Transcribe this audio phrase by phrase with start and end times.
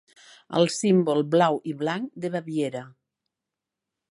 [0.59, 2.85] El símbol blau i blanc de Baviera.